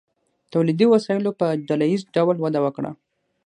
[0.51, 2.91] تولیدي وسایلو په ډله ایز ډول وده وکړه.